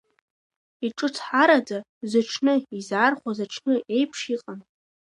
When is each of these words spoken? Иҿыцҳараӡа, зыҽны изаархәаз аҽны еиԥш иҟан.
Иҿыцҳараӡа, 0.85 1.77
зыҽны 2.09 2.53
изаархәаз 2.77 3.39
аҽны 3.45 3.75
еиԥш 3.95 4.19
иҟан. 4.35 4.59